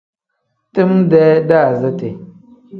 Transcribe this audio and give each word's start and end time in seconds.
Time-dee 0.73 1.35
daaziti. 1.49 2.09